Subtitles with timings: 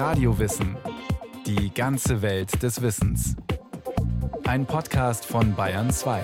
[0.00, 0.78] Radiowissen.
[1.44, 3.36] Die ganze Welt des Wissens.
[4.46, 6.22] Ein Podcast von Bayern 2.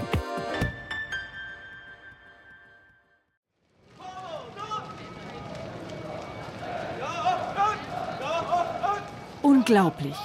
[9.43, 10.17] Unglaublich.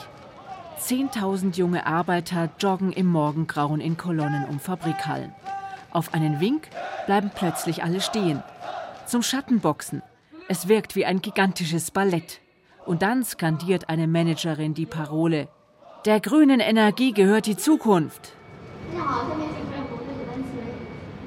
[0.80, 5.36] Zehntausend junge Arbeiter joggen im Morgengrauen in Kolonnen um Fabrikhallen.
[5.92, 6.70] Auf einen Wink
[7.06, 8.42] bleiben plötzlich alle stehen.
[9.06, 10.02] Zum Schattenboxen.
[10.48, 12.40] Es wirkt wie ein gigantisches Ballett.
[12.86, 15.48] Und dann skandiert eine Managerin die Parole.
[16.06, 18.34] Der grünen Energie gehört die Zukunft.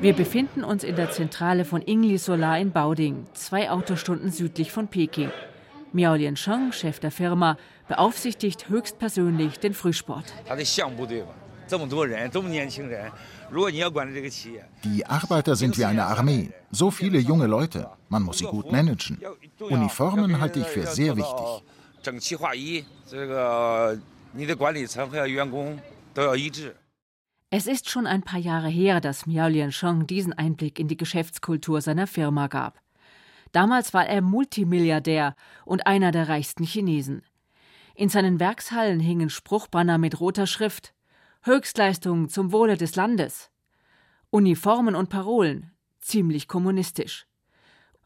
[0.01, 4.89] Wir befinden uns in der Zentrale von Ingli Solar in Bauding, zwei Autostunden südlich von
[4.89, 5.31] Peking.
[5.93, 7.57] Miao Liansheng, Chef der Firma,
[7.89, 10.25] beaufsichtigt höchstpersönlich den Frühsport.
[14.85, 16.51] Die Arbeiter sind wie eine Armee.
[16.71, 17.89] So viele junge Leute.
[18.09, 19.19] Man muss sie gut managen.
[19.61, 21.63] Uniformen halte ich für sehr wichtig.
[27.51, 31.81] Es ist schon ein paar Jahre her, dass Miao Liansheng diesen Einblick in die Geschäftskultur
[31.81, 32.81] seiner Firma gab.
[33.53, 37.23] Damals war er Multimilliardär und einer der reichsten Chinesen.
[37.95, 40.95] In seinen Werkshallen hingen Spruchbanner mit roter Schrift
[41.47, 43.51] Höchstleistungen zum Wohle des Landes.
[44.31, 47.27] Uniformen und Parolen, ziemlich kommunistisch.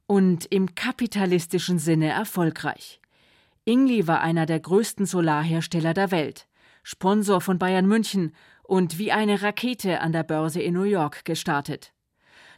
[0.08, 3.00] Und im kapitalistischen Sinne erfolgreich.
[3.64, 6.48] Ingli war einer der größten Solarhersteller der Welt,
[6.82, 11.92] Sponsor von Bayern München und wie eine Rakete an der Börse in New York gestartet.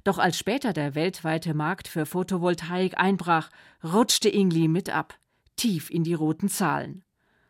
[0.03, 3.51] Doch als später der weltweite Markt für Photovoltaik einbrach,
[3.85, 5.19] rutschte Ingli mit ab,
[5.57, 7.05] tief in die roten Zahlen.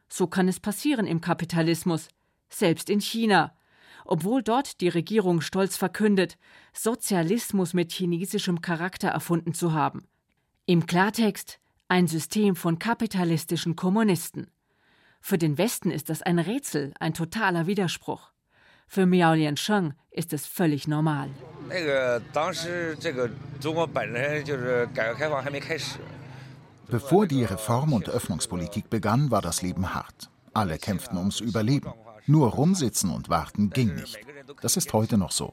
[0.08, 2.08] So kann es passieren im Kapitalismus,
[2.50, 3.54] selbst in China.
[4.04, 6.36] Obwohl dort die Regierung stolz verkündet,
[6.72, 10.08] Sozialismus mit chinesischem Charakter erfunden zu haben.
[10.66, 14.50] Im Klartext ein System von kapitalistischen Kommunisten.
[15.20, 18.30] Für den Westen ist das ein Rätsel, ein totaler Widerspruch.
[18.86, 21.30] Für Miao Liansheng ist es völlig normal.
[26.88, 30.30] Bevor die Reform- und Öffnungspolitik begann, war das Leben hart.
[30.54, 31.92] Alle kämpften ums Überleben.
[32.30, 34.16] Nur rumsitzen und warten ging nicht.
[34.60, 35.52] Das ist heute noch so.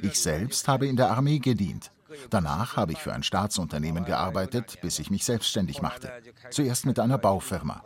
[0.00, 1.92] Ich selbst habe in der Armee gedient.
[2.30, 6.10] Danach habe ich für ein Staatsunternehmen gearbeitet, bis ich mich selbstständig machte.
[6.48, 7.82] Zuerst mit einer Baufirma.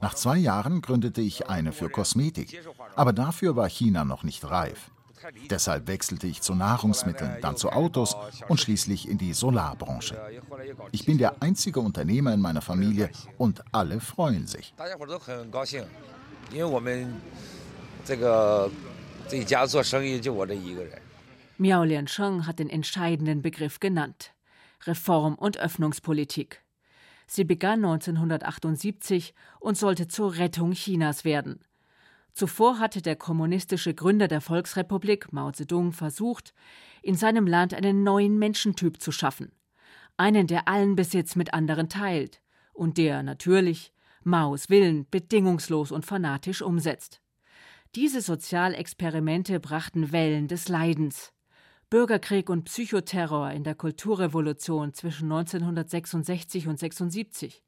[0.00, 2.62] Nach zwei Jahren gründete ich eine für Kosmetik.
[2.96, 4.90] Aber dafür war China noch nicht reif.
[5.50, 8.16] Deshalb wechselte ich zu Nahrungsmitteln, dann zu Autos
[8.48, 10.18] und schließlich in die Solarbranche.
[10.92, 14.72] Ich bin der einzige Unternehmer in meiner Familie und alle freuen sich.
[21.58, 24.32] Miao Liansheng hat den entscheidenden Begriff genannt:
[24.84, 26.62] Reform- und Öffnungspolitik.
[27.28, 31.60] Sie begann 1978 und sollte zur Rettung Chinas werden.
[32.32, 36.52] Zuvor hatte der kommunistische Gründer der Volksrepublik, Mao Zedong, versucht,
[37.02, 39.52] in seinem Land einen neuen Menschentyp zu schaffen.
[40.16, 42.40] Einen, der allen Besitz mit anderen teilt
[42.72, 43.92] und der natürlich
[44.22, 47.20] Maos Willen bedingungslos und fanatisch umsetzt.
[47.94, 51.32] Diese Sozialexperimente brachten Wellen des Leidens.
[51.88, 57.62] Bürgerkrieg und Psychoterror in der Kulturrevolution zwischen 1966 und 76.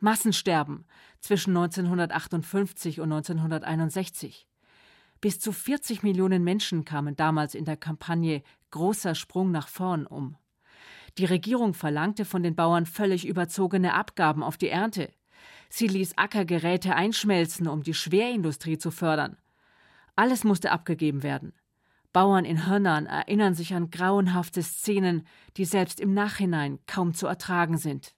[0.00, 0.86] Massensterben
[1.20, 4.48] zwischen 1958 und 1961.
[5.20, 10.36] Bis zu 40 Millionen Menschen kamen damals in der Kampagne Großer Sprung nach vorn um.
[11.18, 15.12] Die Regierung verlangte von den Bauern völlig überzogene Abgaben auf die Ernte.
[15.70, 19.36] Sie ließ Ackergeräte einschmelzen, um die Schwerindustrie zu fördern.
[20.16, 21.54] Alles musste abgegeben werden.
[22.12, 25.26] Bauern in Hörnern erinnern sich an grauenhafte Szenen,
[25.56, 28.14] die selbst im Nachhinein kaum zu ertragen sind.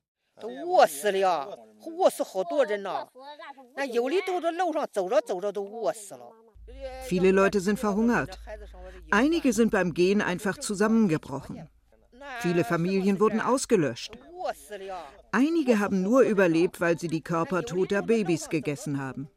[7.04, 8.38] Viele Leute sind verhungert.
[9.10, 11.68] Einige sind beim Gehen einfach zusammengebrochen.
[12.40, 14.16] Viele Familien wurden ausgelöscht.
[15.32, 19.28] Einige haben nur überlebt, weil sie die Körper toter Babys gegessen haben.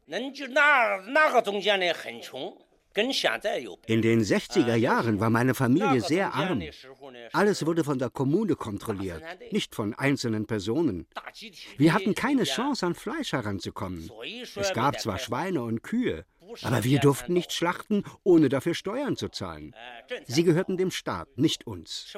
[3.87, 6.63] In den 60er Jahren war meine Familie sehr arm.
[7.33, 9.21] Alles wurde von der Kommune kontrolliert,
[9.51, 11.05] nicht von einzelnen Personen.
[11.77, 14.09] Wir hatten keine Chance, an Fleisch heranzukommen.
[14.55, 16.25] Es gab zwar Schweine und Kühe,
[16.63, 19.75] aber wir durften nicht schlachten, ohne dafür Steuern zu zahlen.
[20.25, 22.13] Sie gehörten dem Staat, nicht uns.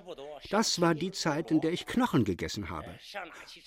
[0.50, 2.90] Das war die Zeit, in der ich Knochen gegessen habe.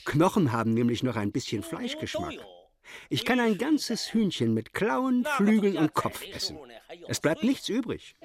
[0.05, 2.35] Knochen haben nämlich noch ein bisschen Fleischgeschmack.
[3.09, 6.59] Ich kann ein ganzes Hühnchen mit Klauen, Flügeln und Kopf essen.
[7.09, 8.17] Es bleibt nichts übrig.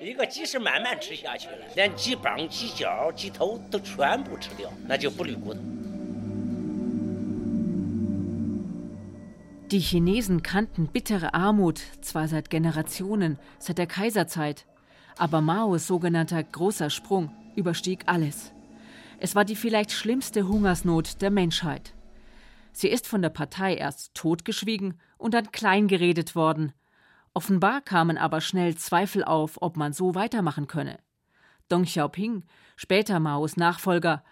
[9.72, 14.68] Die Chinesen kannten bittere Armut, zwar seit Generationen, seit der Kaiserzeit,
[15.18, 18.54] aber Maos sogenannter großer Sprung überstieg alles.
[19.20, 21.96] Es war die vielleicht schlimmste Hungersnot der Menschheit.
[22.74, 26.74] Sie ist von der Partei erst totgeschwiegen und dann kleingeredet worden.
[27.34, 31.00] Offenbar kamen aber schnell Zweifel auf, ob man so weitermachen könne.
[31.72, 32.44] Deng Xiaoping,
[32.76, 34.24] später Maos Nachfolger,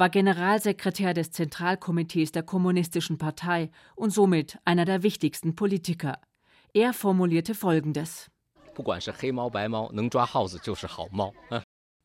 [0.00, 6.18] war Generalsekretär des Zentralkomitees der Kommunistischen Partei und somit einer der wichtigsten Politiker.
[6.72, 8.30] Er formulierte Folgendes.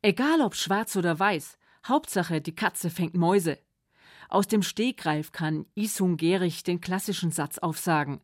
[0.02, 1.58] Egal ob schwarz oder weiß,
[1.88, 3.60] Hauptsache die Katze fängt Mäuse.
[4.28, 8.20] Aus dem Stegreif kann Isung Gerich den klassischen Satz aufsagen.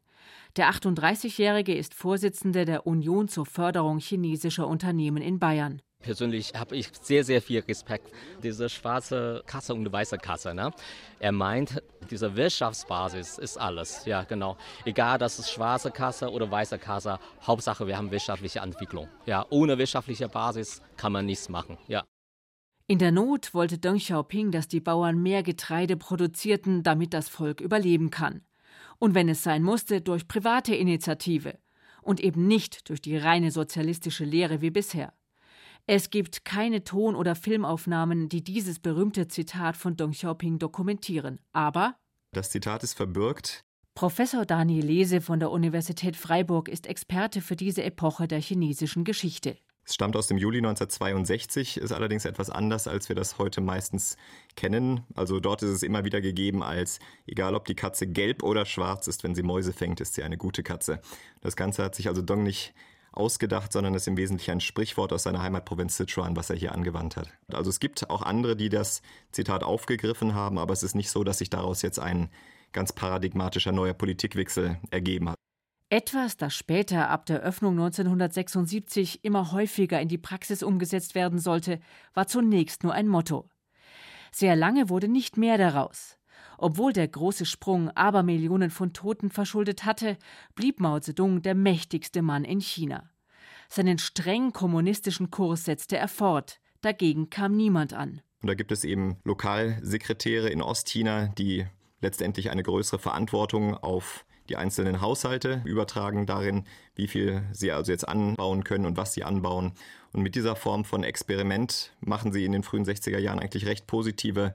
[0.57, 5.81] Der 38-Jährige ist Vorsitzender der Union zur Förderung chinesischer Unternehmen in Bayern.
[6.01, 8.11] Persönlich habe ich sehr, sehr viel Respekt.
[8.41, 10.53] Diese schwarze Kasse und weiße Kasse.
[10.53, 10.71] Ne?
[11.19, 14.05] Er meint, diese Wirtschaftsbasis ist alles.
[14.05, 14.57] Ja, genau.
[14.85, 17.19] Egal, dass es schwarze Kasse oder weiße Kasse.
[17.45, 19.07] Hauptsache, wir haben wirtschaftliche Entwicklung.
[19.25, 21.77] Ja, ohne wirtschaftliche Basis kann man nichts machen.
[21.87, 22.03] Ja.
[22.87, 27.61] In der Not wollte Deng Xiaoping, dass die Bauern mehr Getreide produzierten, damit das Volk
[27.61, 28.41] überleben kann.
[28.99, 31.57] Und wenn es sein musste, durch private Initiative
[32.01, 35.13] und eben nicht durch die reine sozialistische Lehre wie bisher.
[35.87, 41.39] Es gibt keine Ton- oder Filmaufnahmen, die dieses berühmte Zitat von Deng Xiaoping dokumentieren.
[41.53, 41.95] Aber
[42.33, 43.65] das Zitat ist verbürgt.
[43.93, 49.57] Professor Daniel Lese von der Universität Freiburg ist Experte für diese Epoche der chinesischen Geschichte.
[49.83, 54.15] Es stammt aus dem Juli 1962, ist allerdings etwas anders, als wir das heute meistens
[54.55, 55.01] kennen.
[55.15, 59.07] Also dort ist es immer wieder gegeben als, egal ob die Katze gelb oder schwarz
[59.07, 61.01] ist, wenn sie Mäuse fängt, ist sie eine gute Katze.
[61.41, 62.73] Das Ganze hat sich also Dong nicht
[63.11, 67.17] ausgedacht, sondern ist im Wesentlichen ein Sprichwort aus seiner Heimatprovinz Sichuan, was er hier angewandt
[67.17, 67.29] hat.
[67.51, 71.23] Also es gibt auch andere, die das Zitat aufgegriffen haben, aber es ist nicht so,
[71.23, 72.29] dass sich daraus jetzt ein
[72.71, 75.35] ganz paradigmatischer neuer Politikwechsel ergeben hat.
[75.89, 81.81] Etwas, das später ab der Öffnung 1976 immer häufiger in die Praxis umgesetzt werden sollte,
[82.13, 83.49] war zunächst nur ein Motto.
[84.31, 86.17] Sehr lange wurde nicht mehr daraus.
[86.63, 90.15] Obwohl der große Sprung Abermillionen von Toten verschuldet hatte,
[90.53, 93.09] blieb Mao Zedong der mächtigste Mann in China.
[93.67, 98.21] Seinen streng kommunistischen Kurs setzte er fort, dagegen kam niemand an.
[98.43, 101.65] Und da gibt es eben Lokalsekretäre in Ostchina, die
[101.99, 108.07] letztendlich eine größere Verantwortung auf die einzelnen Haushalte, übertragen darin, wie viel sie also jetzt
[108.07, 109.73] anbauen können und was sie anbauen.
[110.13, 113.87] Und mit dieser Form von Experiment machen sie in den frühen 60er Jahren eigentlich recht
[113.87, 114.53] positive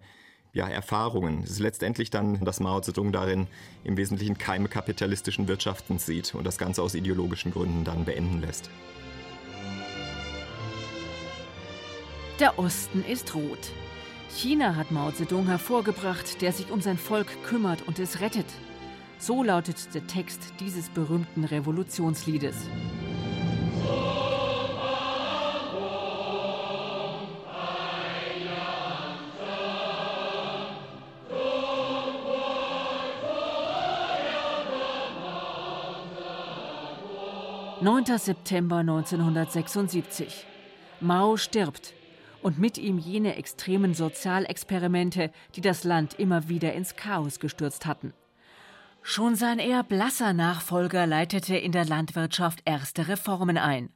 [0.57, 1.43] ja, Erfahrungen.
[1.45, 3.47] Es ist letztendlich dann, dass Mao Zedong darin
[3.85, 8.71] im Wesentlichen Keime kapitalistischen Wirtschaftens sieht und das Ganze aus ideologischen Gründen dann beenden lässt.
[12.41, 13.71] Der Osten ist rot.
[14.31, 18.47] China hat Mao Zedong hervorgebracht, der sich um sein Volk kümmert und es rettet.
[19.19, 22.57] So lautet der Text dieses berühmten Revolutionsliedes.
[37.87, 40.45] Neunter September 1976.
[40.99, 41.95] Mao stirbt
[42.43, 48.13] und mit ihm jene extremen Sozialexperimente, die das Land immer wieder ins Chaos gestürzt hatten.
[49.03, 53.91] Schon sein eher blasser Nachfolger leitete in der Landwirtschaft erste Reformen ein.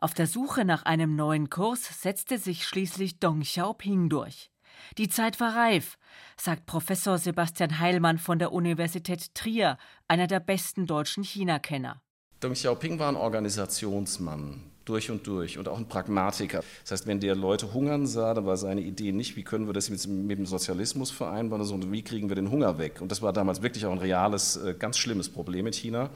[0.00, 4.50] Auf der Suche nach einem neuen Kurs setzte sich schließlich Deng Xiaoping durch.
[4.98, 5.96] Die Zeit war reif,
[6.36, 12.02] sagt Professor Sebastian Heilmann von der Universität Trier, einer der besten deutschen China-Kenner.
[12.42, 16.64] Deng Xiaoping war ein Organisationsmann durch und durch und auch ein Pragmatiker.
[16.82, 19.72] Das heißt, wenn der Leute hungern sah, dann war seine Idee nicht, wie können wir
[19.72, 23.00] das mit, mit dem Sozialismus vereinbaren, sondern wie kriegen wir den Hunger weg.
[23.00, 26.10] Und das war damals wirklich auch ein reales, äh, ganz schlimmes Problem in China,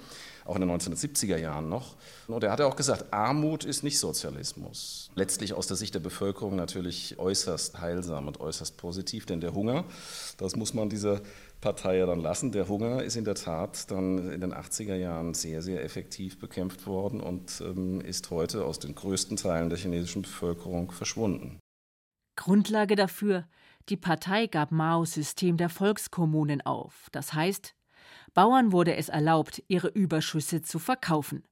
[0.46, 1.96] auch in den 1970er Jahren noch.
[2.26, 5.10] Und er hatte auch gesagt, Armut ist nicht Sozialismus.
[5.14, 9.84] Letztlich aus der Sicht der Bevölkerung natürlich äußerst heilsam und äußerst positiv, denn der Hunger,
[10.38, 11.20] das muss man dieser
[11.60, 12.52] Partei ja dann lassen.
[12.52, 16.86] Der Hunger ist in der Tat dann in den 80er Jahren sehr, sehr effektiv bekämpft
[16.86, 21.58] worden und ähm, ist heute aus den größten Teilen der chinesischen Bevölkerung verschwunden.
[22.36, 23.46] Grundlage dafür,
[23.88, 27.08] die Partei gab Maos System der Volkskommunen auf.
[27.12, 27.74] Das heißt,
[28.36, 31.42] Bauern wurde es erlaubt, ihre Überschüsse zu verkaufen.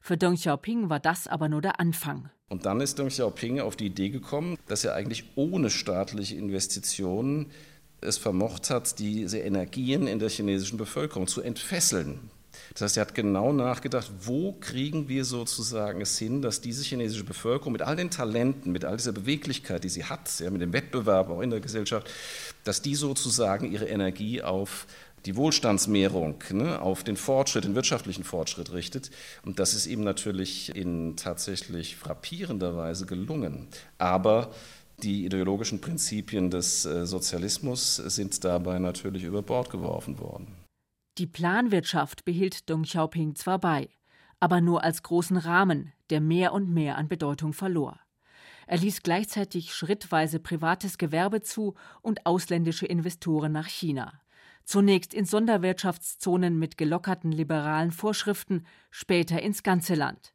[0.00, 2.28] Für Deng Xiaoping war das aber nur der Anfang.
[2.48, 7.52] Und dann ist Deng Xiaoping auf die Idee gekommen, dass er eigentlich ohne staatliche Investitionen
[8.00, 12.18] es vermocht hat, diese Energien in der chinesischen Bevölkerung zu entfesseln.
[12.72, 17.24] Das heißt, er hat genau nachgedacht, wo kriegen wir sozusagen es hin, dass diese chinesische
[17.24, 20.72] Bevölkerung mit all den Talenten, mit all dieser Beweglichkeit, die sie hat, ja, mit dem
[20.72, 22.10] Wettbewerb auch in der Gesellschaft,
[22.64, 24.86] dass die sozusagen ihre Energie auf
[25.26, 29.10] die Wohlstandsmehrung ne, auf den Fortschritt, den wirtschaftlichen Fortschritt richtet.
[29.44, 33.68] Und das ist ihm natürlich in tatsächlich frappierender Weise gelungen.
[33.98, 34.50] Aber
[35.02, 40.48] die ideologischen Prinzipien des äh, Sozialismus sind dabei natürlich über Bord geworfen worden.
[41.18, 43.88] Die Planwirtschaft behielt Deng Xiaoping zwar bei,
[44.40, 47.98] aber nur als großen Rahmen, der mehr und mehr an Bedeutung verlor.
[48.66, 54.20] Er ließ gleichzeitig schrittweise privates Gewerbe zu und ausländische Investoren nach China.
[54.64, 60.34] Zunächst in Sonderwirtschaftszonen mit gelockerten liberalen Vorschriften, später ins ganze Land.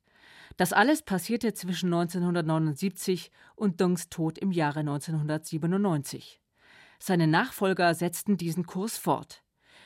[0.57, 6.41] Das alles passierte zwischen 1979 und Dungs Tod im Jahre 1997.
[6.99, 9.43] Seine Nachfolger setzten diesen Kurs fort.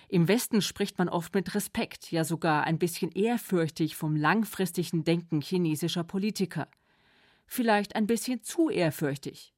[0.10, 5.42] Im Westen spricht man oft mit Respekt, ja sogar ein bisschen ehrfürchtig vom langfristigen Denken
[5.42, 6.68] chinesischer Politiker.
[7.46, 9.54] Vielleicht ein bisschen zu ehrfürchtig.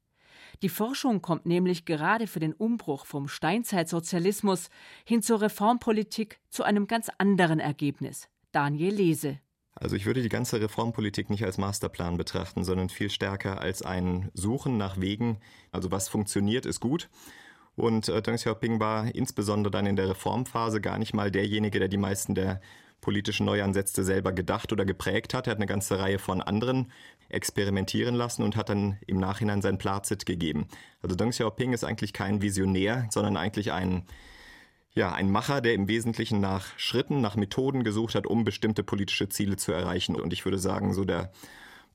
[0.62, 4.70] Die Forschung kommt nämlich gerade für den Umbruch vom Steinzeitsozialismus
[5.06, 8.30] hin zur Reformpolitik zu einem ganz anderen Ergebnis.
[8.52, 9.40] Daniel Lese.
[9.76, 14.32] Also ich würde die ganze Reformpolitik nicht als Masterplan betrachten, sondern viel stärker als ein
[14.34, 15.40] Suchen nach Wegen.
[15.72, 17.10] Also was funktioniert, ist gut.
[17.76, 21.90] Und äh, Deng Xiaoping war insbesondere dann in der Reformphase gar nicht mal derjenige, der
[21.90, 22.62] die meisten der
[23.06, 25.46] politischen Neuansätze selber gedacht oder geprägt hat.
[25.46, 26.92] Er hat eine ganze Reihe von anderen
[27.30, 30.66] experimentieren lassen und hat dann im Nachhinein sein Plazit gegeben.
[31.04, 34.06] Also Deng Xiaoping ist eigentlich kein Visionär, sondern eigentlich ein
[34.96, 39.28] ja, ein Macher, der im Wesentlichen nach Schritten, nach Methoden gesucht hat, um bestimmte politische
[39.28, 40.16] Ziele zu erreichen.
[40.16, 41.32] Und ich würde sagen, so der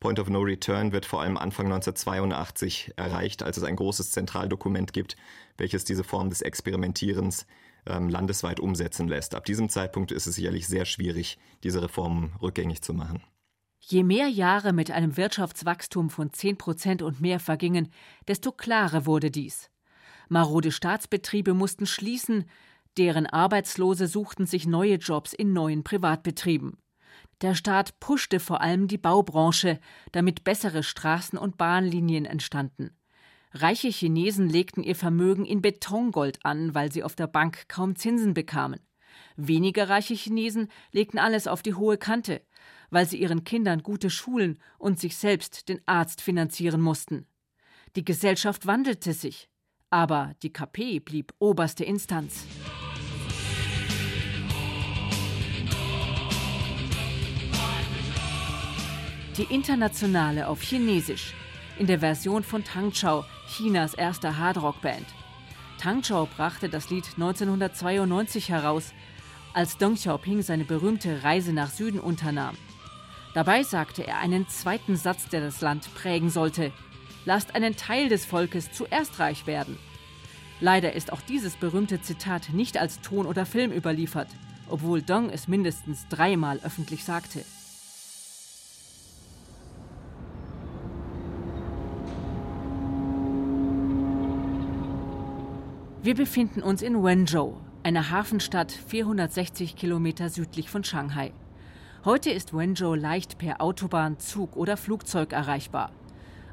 [0.00, 4.93] Point of No Return wird vor allem Anfang 1982 erreicht, als es ein großes Zentraldokument
[4.93, 5.17] gibt,
[5.57, 7.47] welches diese Form des Experimentierens
[7.90, 9.35] ähm, landesweit umsetzen lässt.
[9.35, 13.23] Ab diesem Zeitpunkt ist es sicherlich sehr schwierig, diese Reformen rückgängig zu machen.
[13.80, 17.88] Je mehr Jahre mit einem Wirtschaftswachstum von 10 Prozent und mehr vergingen,
[18.28, 19.70] desto klarer wurde dies.
[20.28, 22.44] Marode Staatsbetriebe mussten schließen,
[22.97, 26.76] deren Arbeitslose suchten sich neue Jobs in neuen Privatbetrieben.
[27.40, 29.80] Der Staat pushte vor allem die Baubranche,
[30.12, 32.90] damit bessere Straßen und Bahnlinien entstanden.
[33.52, 38.33] Reiche Chinesen legten ihr Vermögen in Betongold an, weil sie auf der Bank kaum Zinsen
[38.33, 38.78] bekamen.
[39.37, 42.42] Weniger reiche Chinesen legten alles auf die hohe Kante,
[42.90, 47.26] weil sie ihren Kindern gute Schulen und sich selbst den Arzt finanzieren mussten.
[47.97, 49.49] Die Gesellschaft wandelte sich,
[49.90, 52.47] aber die KP blieb oberste Instanz.
[59.37, 61.35] Die Internationale auf Chinesisch,
[61.80, 65.06] in der Version von Tang Chao, Chinas erster Hardrock-Band.
[65.78, 68.92] Tang Chao brachte das Lied 1992 heraus,
[69.54, 72.54] als Deng Xiaoping seine berühmte Reise nach Süden unternahm.
[73.32, 76.70] Dabei sagte er einen zweiten Satz, der das Land prägen sollte.
[77.25, 79.78] Lasst einen Teil des Volkes zuerst reich werden.
[80.60, 84.28] Leider ist auch dieses berühmte Zitat nicht als Ton oder Film überliefert,
[84.68, 87.42] obwohl Deng es mindestens dreimal öffentlich sagte.
[96.02, 101.35] Wir befinden uns in Wenzhou, einer Hafenstadt 460 Kilometer südlich von Shanghai.
[102.07, 105.92] Heute ist Wenzhou leicht per Autobahn, Zug oder Flugzeug erreichbar.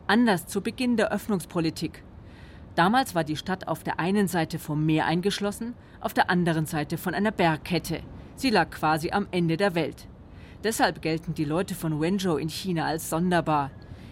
[0.06, 2.04] Anders zu Beginn der Öffnungspolitik.
[2.76, 6.98] Damals war die Stadt auf der einen Seite vom Meer eingeschlossen, auf der anderen Seite
[6.98, 8.02] von einer Bergkette.
[8.36, 10.10] Sie lag quasi am Ende der Welt.
[10.66, 13.72] Deshalb gelten die Leute von Wenzhou in China als sonderbar.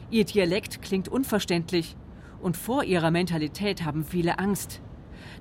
[0.10, 1.98] Ihr Dialekt klingt unverständlich
[2.42, 4.80] und vor ihrer Mentalität haben viele Angst.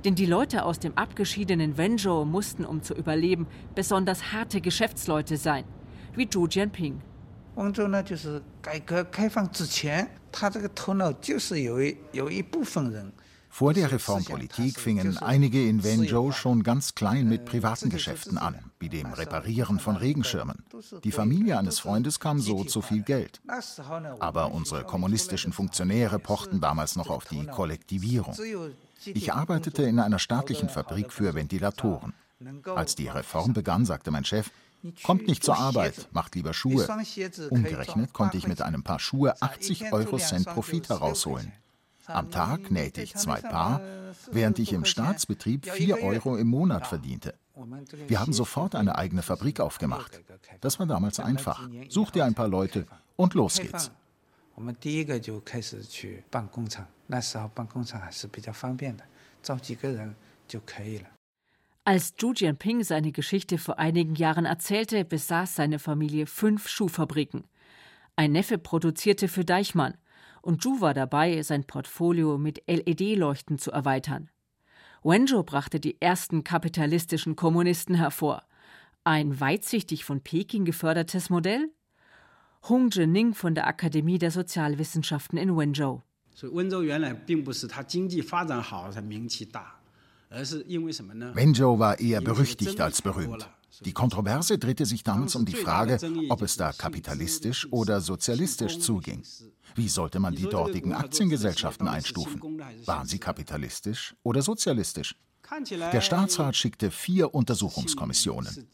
[0.04, 5.64] Denn die Leute aus dem abgeschiedenen Wenzhou mussten, um zu überleben, besonders harte Geschäftsleute sein,
[6.14, 7.00] wie Zhu Jianping.
[13.54, 18.88] Vor der Reformpolitik fingen einige in Wenzhou schon ganz klein mit privaten Geschäften an, wie
[18.88, 20.64] dem Reparieren von Regenschirmen.
[21.04, 23.40] Die Familie eines Freundes kam so zu viel Geld.
[24.18, 28.34] Aber unsere kommunistischen Funktionäre pochten damals noch auf die Kollektivierung.
[29.04, 32.14] Ich arbeitete in einer staatlichen Fabrik für Ventilatoren.
[32.74, 34.50] Als die Reform begann, sagte mein Chef,
[35.02, 36.86] Kommt nicht zur Arbeit, macht lieber Schuhe.
[37.50, 41.52] Umgerechnet konnte ich mit einem Paar Schuhe 80 Euro Cent Profit herausholen.
[42.06, 43.80] Am Tag nähte ich zwei Paar,
[44.30, 47.34] während ich im Staatsbetrieb 4 Euro im Monat verdiente.
[48.08, 50.20] Wir haben sofort eine eigene Fabrik aufgemacht.
[50.60, 51.66] Das war damals einfach.
[51.88, 52.86] Such dir ein paar Leute
[53.16, 53.90] und los geht's.
[54.55, 59.03] 我们第一个就开始去办工厂，那时候办工厂还是比较方便的，
[59.41, 60.13] 招几个人
[60.47, 61.09] 就可以了。
[61.85, 67.45] Als Zhu Jianping seine Geschichte vor einigen Jahren erzählte, besaß seine Familie fünf Schuhfabriken.
[68.15, 69.97] Ein Neffe produzierte für Deichmann
[70.41, 74.29] und Zhu war dabei, sein Portfolio mit LED-Leuchten zu erweitern.
[75.03, 78.43] Wenzhou brachte die ersten kapitalistischen Kommunisten hervor.
[79.05, 81.71] Ein weitsichtig von Peking gefördertes Modell?
[82.66, 86.00] Hung Zhening von der Akademie der Sozialwissenschaften in Wenzhou.
[91.34, 93.50] Wenzhou war eher berüchtigt als berühmt.
[93.84, 95.98] Die Kontroverse drehte sich damals um die Frage,
[96.30, 99.22] ob es da kapitalistisch oder sozialistisch zuging.
[99.74, 102.40] Wie sollte man die dortigen Aktiengesellschaften einstufen?
[102.86, 105.16] Waren sie kapitalistisch oder sozialistisch?
[105.91, 108.67] Der Staatsrat schickte vier Untersuchungskommissionen.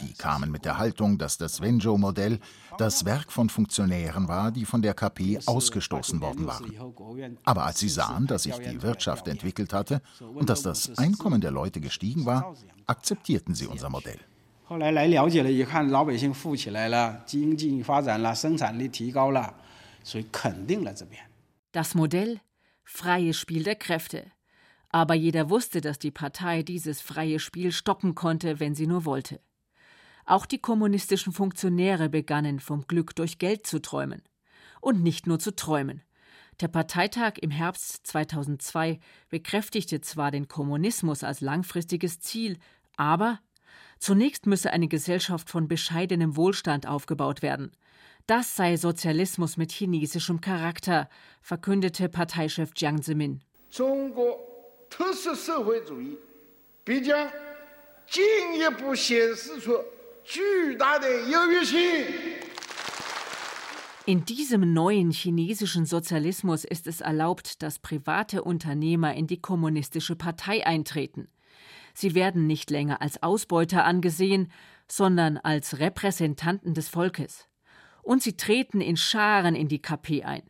[0.00, 2.38] Die kamen mit der Haltung, dass das Wenzhou-Modell
[2.78, 7.36] das Werk von Funktionären war, die von der KP ausgestoßen worden waren.
[7.44, 11.50] Aber als sie sahen, dass sich die Wirtschaft entwickelt hatte und dass das Einkommen der
[11.50, 12.56] Leute gestiegen war,
[12.86, 14.18] akzeptierten sie unser Modell.
[14.64, 19.54] 后来来了解了，一看老百姓富起来了，经济发展了，生产力提高了，
[20.02, 21.20] 所以肯定了这边。
[21.72, 22.40] Das Modell
[22.82, 24.32] freies Spiel der Kräfte.
[24.89, 29.39] Aber jeder wusste, dass die Partei dieses freie Spiel stoppen konnte, wenn sie nur wollte.
[30.25, 34.21] Auch die kommunistischen Funktionäre begannen vom Glück durch Geld zu träumen.
[34.81, 36.03] Und nicht nur zu träumen.
[36.61, 42.57] Der Parteitag im Herbst 2002 bekräftigte zwar den Kommunismus als langfristiges Ziel,
[42.95, 43.39] aber
[43.99, 47.71] Zunächst müsse eine Gesellschaft von bescheidenem Wohlstand aufgebaut werden.
[48.27, 51.09] Das sei Sozialismus mit chinesischem Charakter,
[51.41, 53.41] verkündete Parteichef Jiang Zemin.
[64.05, 70.65] In diesem neuen chinesischen Sozialismus ist es erlaubt, dass private Unternehmer in die kommunistische Partei
[70.65, 71.27] eintreten.
[71.93, 74.51] Sie werden nicht länger als Ausbeuter angesehen,
[74.87, 77.47] sondern als Repräsentanten des Volkes.
[78.01, 80.43] Und sie treten in Scharen in die KP ein.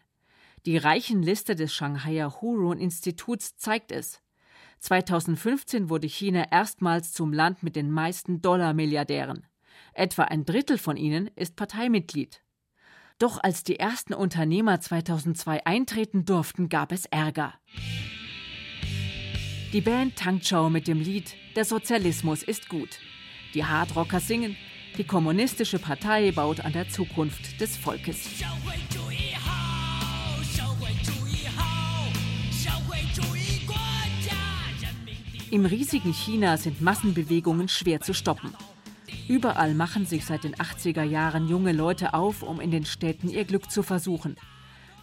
[0.67, 4.21] Die Reichenliste des Shanghaier Hurun-Instituts zeigt es.
[4.79, 9.45] 2015 wurde China erstmals zum Land mit den meisten Dollarmilliardären.
[9.93, 12.43] Etwa ein Drittel von ihnen ist Parteimitglied.
[13.19, 17.55] Doch als die ersten Unternehmer 2002 eintreten durften, gab es Ärger.
[19.73, 22.99] Die Band Tangchou mit dem Lied Der Sozialismus ist gut.
[23.53, 24.55] Die Hardrocker singen,
[24.97, 28.43] die Kommunistische Partei baut an der Zukunft des Volkes.
[35.49, 38.53] Im riesigen China sind Massenbewegungen schwer zu stoppen.
[39.29, 43.45] Überall machen sich seit den 80er Jahren junge Leute auf, um in den Städten ihr
[43.45, 44.35] Glück zu versuchen.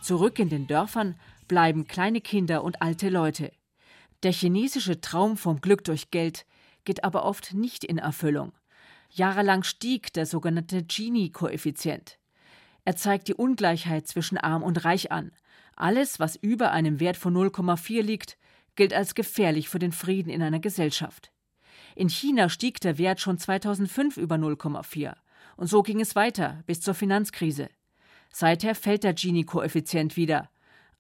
[0.03, 1.15] Zurück in den Dörfern
[1.49, 3.53] bleiben kleine Kinder und alte Leute.
[4.23, 6.45] Der chinesische Traum vom Glück durch Geld
[6.85, 8.53] geht aber oft nicht in Erfüllung.
[9.09, 12.19] Jahrelang stieg der sogenannte Gini-Koeffizient.
[12.85, 15.33] Er zeigt die Ungleichheit zwischen Arm und Reich an.
[15.75, 18.37] Alles, was über einem Wert von 0,4 liegt,
[18.77, 21.33] gilt als gefährlich für den Frieden in einer Gesellschaft.
[21.95, 25.15] In China stieg der Wert schon 2005 über 0,4.
[25.57, 27.69] Und so ging es weiter bis zur Finanzkrise.
[28.33, 30.49] Seither fällt der Gini-Koeffizient wieder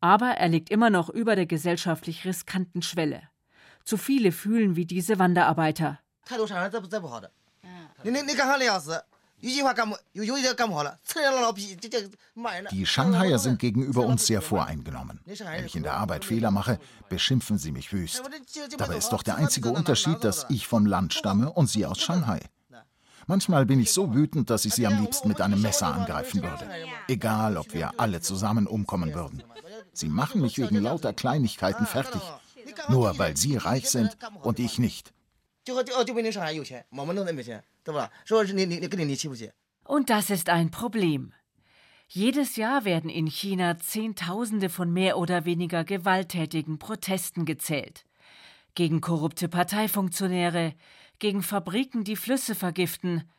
[0.04, 3.22] aber er liegt immer noch über der gesellschaftlich riskanten Schwelle.
[3.84, 5.98] Zu viele fühlen wie diese Wanderarbeiter.
[12.70, 15.20] Die Shanghaier sind gegenüber uns sehr voreingenommen.
[15.26, 16.78] Wenn ich in der Arbeit Fehler mache,
[17.10, 18.22] beschimpfen sie mich wüst.
[18.78, 22.40] Dabei ist doch der einzige Unterschied, dass ich vom Land stamme und sie aus Shanghai.
[23.26, 26.68] Manchmal bin ich so wütend, dass ich sie am liebsten mit einem Messer angreifen würde.
[27.08, 29.42] Egal, ob wir alle zusammen umkommen würden.
[29.92, 32.22] Sie machen mich wegen lauter Kleinigkeiten fertig.
[32.88, 35.12] Nur weil Sie reich sind und ich nicht.
[39.84, 41.32] Und das ist ein Problem.
[42.08, 48.04] Jedes Jahr werden in China Zehntausende von mehr oder weniger gewalttätigen Protesten gezählt.
[48.74, 50.74] Gegen korrupte Parteifunktionäre,
[51.18, 53.30] gegen Fabriken, die Flüsse vergiften,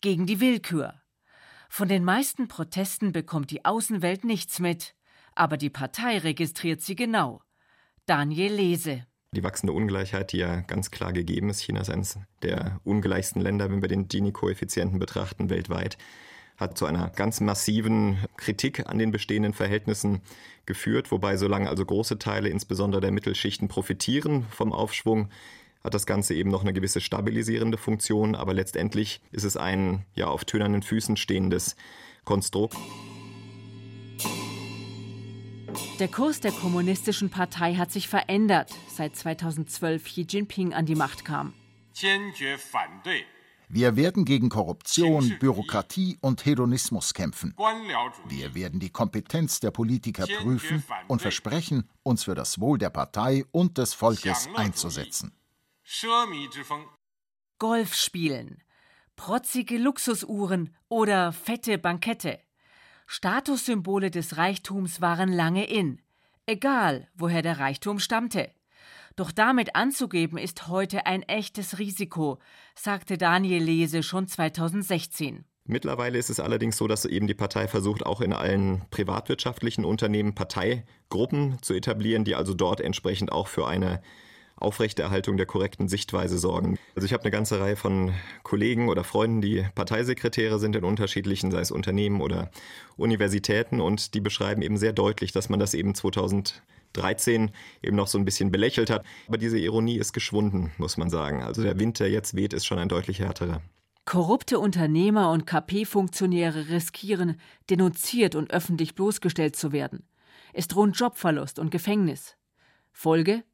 [0.00, 0.94] gegen die Willkür.
[1.68, 4.94] Von den meisten Protesten bekommt die Außenwelt nichts mit
[5.34, 7.42] aber die Partei registriert sie genau.
[8.06, 9.06] Daniel Lese.
[9.32, 13.70] Die wachsende Ungleichheit, die ja ganz klar gegeben ist, China ist eines der ungleichsten Länder,
[13.70, 15.98] wenn wir den Gini-Koeffizienten betrachten, weltweit,
[16.56, 20.22] hat zu einer ganz massiven Kritik an den bestehenden Verhältnissen
[20.66, 25.30] geführt, wobei solange also große Teile, insbesondere der Mittelschichten, profitieren vom Aufschwung,
[25.84, 30.26] hat das Ganze eben noch eine gewisse stabilisierende Funktion, aber letztendlich ist es ein ja
[30.26, 31.76] auf tönernen Füßen stehendes
[32.24, 32.76] Konstrukt.
[35.98, 41.24] Der Kurs der Kommunistischen Partei hat sich verändert, seit 2012 Xi Jinping an die Macht
[41.24, 41.52] kam.
[43.68, 47.54] Wir werden gegen Korruption, Bürokratie und Hedonismus kämpfen.
[48.26, 53.44] Wir werden die Kompetenz der Politiker prüfen und versprechen, uns für das Wohl der Partei
[53.52, 55.32] und des Volkes einzusetzen.
[57.58, 58.62] Golf spielen,
[59.14, 62.40] protzige Luxusuhren oder fette Bankette.
[63.12, 66.00] Statussymbole des Reichtums waren lange in,
[66.46, 68.48] egal woher der Reichtum stammte.
[69.16, 72.38] Doch damit anzugeben ist heute ein echtes Risiko,
[72.76, 75.44] sagte Daniel Lese schon 2016.
[75.64, 80.36] Mittlerweile ist es allerdings so, dass eben die Partei versucht, auch in allen privatwirtschaftlichen Unternehmen
[80.36, 84.02] Parteigruppen zu etablieren, die also dort entsprechend auch für eine
[84.60, 86.78] Aufrechterhaltung der korrekten Sichtweise sorgen.
[86.94, 91.50] Also ich habe eine ganze Reihe von Kollegen oder Freunden, die Parteisekretäre sind in unterschiedlichen,
[91.50, 92.50] sei es Unternehmen oder
[92.96, 98.08] Universitäten, und die beschreiben eben sehr deutlich, dass man das eben 2000 13 eben noch
[98.08, 99.04] so ein bisschen belächelt hat.
[99.28, 101.42] Aber diese Ironie ist geschwunden, muss man sagen.
[101.42, 103.62] Also der Wind, der jetzt weht, ist schon ein deutlich härterer.
[104.04, 107.36] Korrupte Unternehmer und KP-Funktionäre riskieren,
[107.68, 110.04] denunziert und öffentlich bloßgestellt zu werden.
[110.52, 112.36] Es drohen Jobverlust und Gefängnis.
[112.92, 113.44] Folge?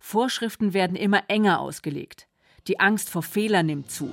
[0.00, 2.26] Vorschriften werden immer enger ausgelegt.
[2.66, 4.12] Die Angst vor Fehlern nimmt zu.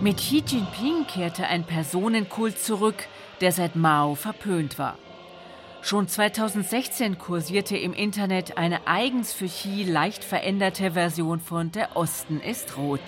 [0.00, 3.06] Mit Xi Jinping kehrte ein Personenkult zurück,
[3.40, 4.96] der seit Mao verpönt war.
[5.80, 12.40] Schon 2016 kursierte im Internet eine eigens für Xi leicht veränderte Version von Der Osten
[12.40, 13.00] ist rot.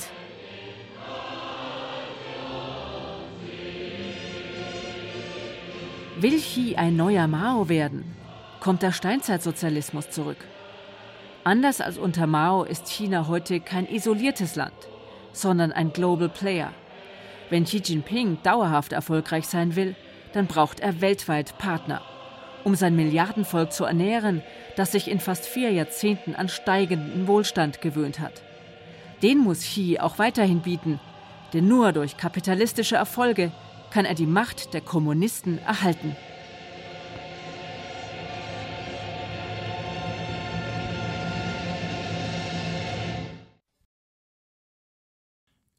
[6.21, 8.05] Will Xi ein neuer Mao werden?
[8.61, 10.37] Kommt der Steinzeitsozialismus zurück?
[11.45, 14.75] Anders als unter Mao ist China heute kein isoliertes Land,
[15.33, 16.75] sondern ein Global Player.
[17.49, 19.97] Wenn Xi Jinping dauerhaft erfolgreich sein will,
[20.35, 22.03] dann braucht er weltweit Partner.
[22.65, 24.43] Um sein Milliardenvolk zu ernähren,
[24.77, 28.43] das sich in fast vier Jahrzehnten an steigenden Wohlstand gewöhnt hat.
[29.23, 31.01] Den muss Xi auch weiterhin bieten,
[31.55, 33.53] denn nur durch kapitalistische Erfolge
[33.91, 36.17] kann er die Macht der Kommunisten erhalten.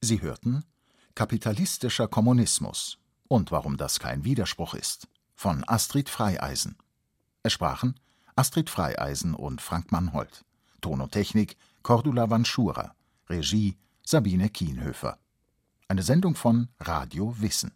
[0.02, 0.66] Sie hörten
[1.16, 2.98] Kapitalistischer Kommunismus
[3.28, 6.78] und warum das kein Widerspruch ist von Astrid Freieisen.
[7.44, 8.00] Es sprachen
[8.36, 10.44] Astrid Freieisen und Frank Mannhold.
[10.82, 12.96] Ton und Technik Cordula Vanschura.
[13.30, 15.20] Regie Sabine Kienhöfer.
[15.88, 17.72] Eine Sendung von Radio Wissen.